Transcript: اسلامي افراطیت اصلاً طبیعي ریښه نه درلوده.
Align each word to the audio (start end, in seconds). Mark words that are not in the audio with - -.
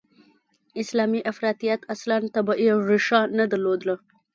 اسلامي 0.81 1.19
افراطیت 1.31 1.81
اصلاً 1.93 2.17
طبیعي 2.35 2.69
ریښه 2.89 3.19
نه 3.37 3.45
درلوده. 3.51 3.95